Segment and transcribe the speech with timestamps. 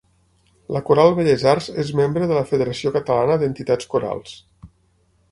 [0.75, 4.33] La Coral Belles Arts és membre de la Federació Catalana d'Entitats Corals.